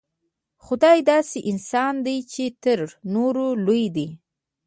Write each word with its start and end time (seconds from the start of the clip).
خدای 0.65 0.99
داسې 1.11 1.39
انسان 1.51 1.93
دی 2.05 2.17
چې 2.33 2.43
تر 2.63 2.79
نورو 3.13 3.45
لوی 3.65 3.85
دی. 3.95 4.07